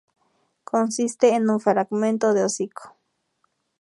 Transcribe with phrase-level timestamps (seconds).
[0.63, 2.97] Consiste en un fragmento de hocico.